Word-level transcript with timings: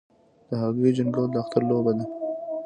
د 0.49 0.51
هګیو 0.61 0.95
جنګول 0.97 1.27
د 1.31 1.35
اختر 1.43 1.61
لوبه 1.69 1.91
ده. 1.97 2.05